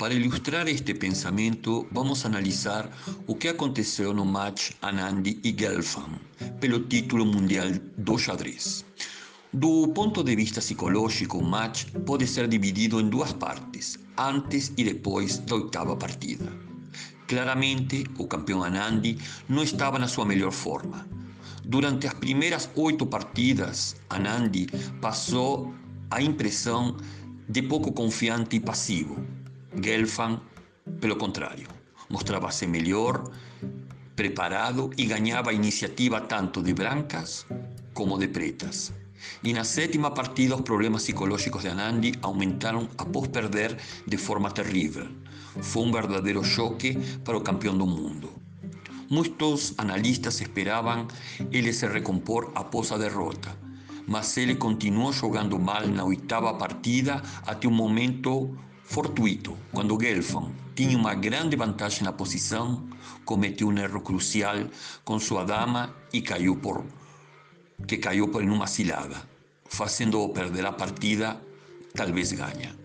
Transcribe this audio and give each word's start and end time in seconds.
Para 0.00 0.14
ilustrar 0.14 0.66
este 0.66 0.94
pensamento, 0.94 1.86
vamos 1.92 2.24
analisar 2.24 2.88
o 3.26 3.34
que 3.34 3.48
aconteceu 3.48 4.14
no 4.14 4.24
match 4.24 4.70
Anandi 4.80 5.38
e 5.44 5.52
Gelfand 5.52 6.16
pelo 6.58 6.88
título 6.88 7.26
mundial 7.26 7.68
do 7.98 8.16
xadrez. 8.16 8.86
Do 9.52 9.88
ponto 9.88 10.24
de 10.24 10.34
vista 10.34 10.62
psicológico, 10.62 11.36
o 11.36 11.44
match 11.44 11.84
pode 12.06 12.26
ser 12.26 12.48
dividido 12.48 12.98
em 12.98 13.10
duas 13.10 13.34
partes, 13.34 13.98
antes 14.16 14.72
e 14.78 14.84
depois 14.84 15.36
da 15.36 15.56
oitava 15.56 15.94
partida. 15.94 16.50
Claramente, 17.28 18.06
o 18.16 18.26
campeão 18.26 18.64
Anandi 18.64 19.18
não 19.50 19.62
estava 19.62 19.98
na 19.98 20.08
sua 20.08 20.24
melhor 20.24 20.52
forma. 20.52 21.06
Durante 21.62 22.06
as 22.06 22.14
primeiras 22.14 22.70
oito 22.74 23.04
partidas, 23.04 23.96
Anandi 24.08 24.66
passou 24.98 25.74
a 26.10 26.22
impressão 26.22 26.96
de 27.46 27.60
pouco 27.60 27.92
confiante 27.92 28.56
e 28.56 28.60
passivo, 28.60 29.20
Gelfand, 29.74 30.40
pelo 31.00 31.16
contrário, 31.16 31.68
mostrava-se 32.08 32.66
melhor, 32.66 33.30
preparado 34.16 34.90
e 34.96 35.06
ganhava 35.06 35.50
a 35.50 35.52
iniciativa 35.52 36.20
tanto 36.22 36.62
de 36.62 36.74
brancas 36.74 37.46
como 37.94 38.18
de 38.18 38.28
pretas. 38.28 38.92
E 39.44 39.52
na 39.52 39.64
sétima 39.64 40.10
partida, 40.10 40.56
os 40.56 40.62
problemas 40.62 41.02
psicológicos 41.02 41.62
de 41.62 41.68
Anandi 41.68 42.12
aumentaram 42.22 42.88
após 42.98 43.28
perder 43.28 43.76
de 44.06 44.16
forma 44.16 44.50
terrível. 44.50 45.06
Foi 45.60 45.82
um 45.84 45.92
verdadeiro 45.92 46.42
choque 46.42 46.98
para 47.24 47.36
o 47.36 47.40
campeão 47.40 47.76
do 47.76 47.86
mundo. 47.86 48.30
Muitos 49.08 49.74
analistas 49.76 50.40
esperavam 50.40 51.06
ele 51.50 51.72
se 51.72 51.86
recompor 51.86 52.52
após 52.54 52.92
a 52.92 52.98
derrota, 52.98 53.50
mas 54.06 54.36
ele 54.36 54.54
continuou 54.54 55.12
jogando 55.12 55.58
mal 55.58 55.86
na 55.86 56.04
oitava 56.04 56.54
partida 56.54 57.22
até 57.46 57.66
um 57.66 57.72
momento 57.72 58.56
fortuito, 58.90 59.56
quando 59.72 59.96
Gelfand 60.00 60.50
tinha 60.74 60.98
uma 60.98 61.14
grande 61.14 61.54
vantagem 61.54 62.02
na 62.02 62.12
posição, 62.12 62.88
cometeu 63.24 63.68
um 63.68 63.78
erro 63.78 64.00
crucial 64.00 64.66
com 65.04 65.16
sua 65.20 65.44
dama 65.44 65.94
e 66.12 66.20
caiu 66.20 66.56
por 66.56 66.84
que 67.86 67.96
caiu 67.98 68.28
por 68.28 68.42
uma 68.42 68.66
cilada, 68.66 69.16
fazendo-o 69.68 70.28
perder 70.30 70.66
a 70.66 70.72
partida, 70.72 71.40
talvez 71.94 72.32
ganha. 72.32 72.76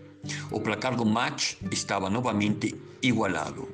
O 0.50 0.60
placar 0.60 0.94
do 0.94 1.04
match 1.04 1.54
estava 1.72 2.08
novamente 2.08 2.74
igualado. 3.02 3.68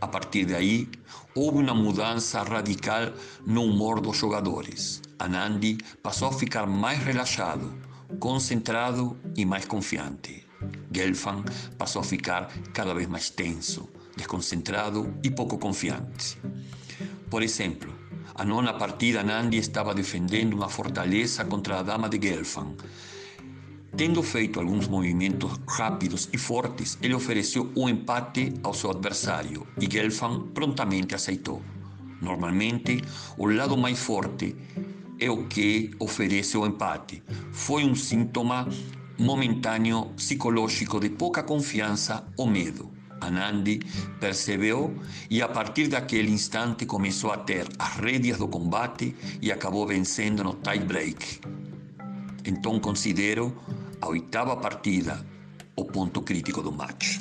A 0.00 0.06
partir 0.06 0.44
daí, 0.44 0.88
houve 1.34 1.58
uma 1.58 1.74
mudança 1.74 2.42
radical 2.42 3.12
no 3.46 3.64
humor 3.64 4.00
dos 4.00 4.18
jogadores. 4.18 5.00
Anandi 5.18 5.78
passou 6.02 6.28
a 6.28 6.32
ficar 6.32 6.66
mais 6.66 7.02
relaxado, 7.02 7.74
concentrado 8.20 9.16
e 9.34 9.44
mais 9.44 9.64
confiante. 9.64 10.51
Gelfand 10.92 11.44
passou 11.78 12.02
a 12.02 12.04
ficar 12.04 12.52
cada 12.72 12.94
vez 12.94 13.08
mais 13.08 13.30
tenso, 13.30 13.88
desconcentrado 14.16 15.14
e 15.22 15.30
pouco 15.30 15.58
confiante. 15.58 16.38
Por 17.30 17.42
exemplo, 17.42 17.92
a 18.34 18.44
nona 18.44 18.74
partida 18.74 19.22
Nandi 19.22 19.58
estava 19.58 19.94
defendendo 19.94 20.54
uma 20.54 20.68
fortaleza 20.68 21.44
contra 21.44 21.80
a 21.80 21.82
dama 21.82 22.08
de 22.08 22.18
Gelfand. 22.20 22.76
Tendo 23.94 24.22
feito 24.22 24.58
alguns 24.58 24.88
movimentos 24.88 25.52
rápidos 25.68 26.28
e 26.32 26.38
fortes, 26.38 26.96
ele 27.02 27.14
ofereceu 27.14 27.70
o 27.74 27.84
um 27.84 27.88
empate 27.88 28.54
ao 28.62 28.72
seu 28.72 28.90
adversário 28.90 29.66
e 29.78 29.90
Gelfand 29.90 30.48
prontamente 30.54 31.14
aceitou. 31.14 31.62
Normalmente, 32.20 33.02
o 33.36 33.46
lado 33.46 33.76
mais 33.76 33.98
forte 33.98 34.56
é 35.20 35.30
o 35.30 35.46
que 35.46 35.90
oferece 35.98 36.56
o 36.56 36.66
empate. 36.66 37.22
Foi 37.52 37.84
um 37.84 37.94
síntoma 37.94 38.66
momentâneo 39.22 40.06
psicológico 40.16 40.98
de 40.98 41.10
pouca 41.10 41.42
confiança 41.42 42.26
ou 42.36 42.46
medo. 42.46 42.90
Anandi 43.20 43.80
percebeu 44.18 44.96
e 45.30 45.40
a 45.40 45.48
partir 45.48 45.86
daquele 45.86 46.30
instante 46.30 46.84
começou 46.84 47.30
a 47.30 47.38
ter 47.38 47.66
as 47.78 47.96
rédeas 47.96 48.38
do 48.38 48.48
combate 48.48 49.14
e 49.40 49.52
acabou 49.52 49.86
vencendo 49.86 50.42
no 50.42 50.54
tie 50.54 50.80
break. 50.80 51.40
Então 52.44 52.80
considero 52.80 53.56
a 54.00 54.08
oitava 54.08 54.56
partida 54.56 55.24
o 55.76 55.84
ponto 55.84 56.20
crítico 56.20 56.60
do 56.60 56.72
match. 56.72 57.20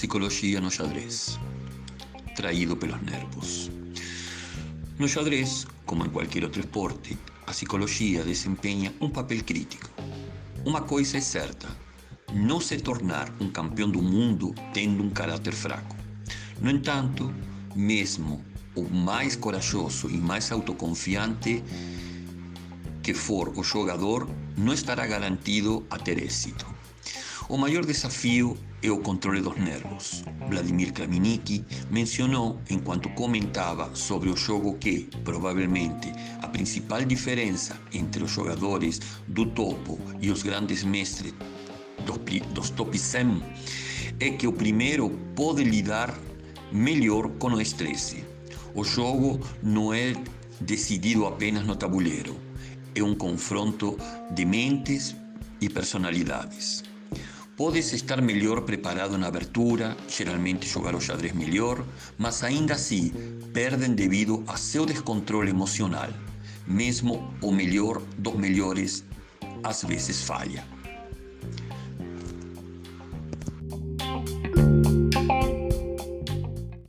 Psicologia 0.00 0.62
no 0.62 0.70
xadrez. 0.70 1.38
Traído 2.34 2.74
pelos 2.74 3.02
nervos. 3.02 3.70
No 4.98 5.06
xadrez, 5.06 5.66
como 5.84 6.06
em 6.06 6.08
qualquer 6.08 6.42
outro 6.42 6.60
esporte, 6.60 7.18
a 7.46 7.50
psicologia 7.50 8.24
desempenha 8.24 8.94
um 8.98 9.10
papel 9.10 9.44
crítico. 9.44 9.90
Uma 10.64 10.80
coisa 10.80 11.18
é 11.18 11.20
certa: 11.20 11.68
não 12.32 12.62
se 12.62 12.78
tornar 12.78 13.30
um 13.38 13.50
campeão 13.50 13.90
do 13.90 14.00
mundo 14.00 14.54
tendo 14.72 15.02
um 15.02 15.10
caráter 15.10 15.52
fraco. 15.52 15.94
No 16.62 16.70
entanto, 16.70 17.30
mesmo 17.76 18.42
o 18.74 18.88
mais 18.88 19.36
corajoso 19.36 20.08
e 20.08 20.16
mais 20.16 20.50
autoconfiante 20.50 21.62
que 23.02 23.12
for 23.12 23.52
o 23.54 23.62
jogador, 23.62 24.26
não 24.56 24.72
estará 24.72 25.06
garantido 25.06 25.86
a 25.90 25.98
ter 25.98 26.16
êxito. 26.22 26.79
O 27.50 27.56
maior 27.56 27.84
desafio 27.84 28.56
é 28.80 28.92
o 28.92 28.98
controle 28.98 29.40
dos 29.40 29.56
nervos. 29.56 30.22
Vladimir 30.48 30.92
Kramniki 30.92 31.64
mencionou 31.90 32.60
enquanto 32.70 33.08
comentava 33.08 33.92
sobre 33.92 34.30
o 34.30 34.36
jogo 34.36 34.78
que, 34.78 35.08
provavelmente, 35.24 36.12
a 36.40 36.46
principal 36.46 37.04
diferença 37.04 37.76
entre 37.92 38.22
os 38.22 38.30
jogadores 38.30 39.00
do 39.26 39.44
topo 39.44 39.98
e 40.20 40.30
os 40.30 40.44
grandes 40.44 40.84
mestres 40.84 41.34
dos 42.54 42.70
top 42.70 42.96
100 42.96 43.42
é 44.20 44.30
que 44.30 44.46
o 44.46 44.52
primeiro 44.52 45.10
pode 45.34 45.64
lidar 45.64 46.16
melhor 46.70 47.28
com 47.30 47.48
o 47.48 47.60
estresse. 47.60 48.24
O 48.76 48.84
jogo 48.84 49.40
não 49.60 49.92
é 49.92 50.12
decidido 50.60 51.26
apenas 51.26 51.66
no 51.66 51.74
tabuleiro, 51.74 52.36
é 52.94 53.02
um 53.02 53.16
confronto 53.16 53.98
de 54.30 54.44
mentes 54.44 55.16
e 55.60 55.68
personalidades. 55.68 56.88
Podes 57.60 57.92
estar 57.92 58.22
melhor 58.22 58.62
preparado 58.62 59.18
na 59.18 59.26
abertura, 59.26 59.94
geralmente 60.08 60.66
jogar 60.66 60.94
o 60.94 61.00
xadrez 61.00 61.34
melhor, 61.34 61.84
mas 62.16 62.42
ainda 62.42 62.72
assim 62.72 63.12
perdem 63.52 63.94
devido 63.94 64.42
a 64.46 64.56
seu 64.56 64.86
descontrole 64.86 65.50
emocional. 65.50 66.08
Mesmo 66.66 67.34
o 67.42 67.52
melhor 67.52 68.00
dos 68.16 68.34
melhores 68.34 69.04
às 69.62 69.84
vezes 69.84 70.22
falha. 70.22 70.64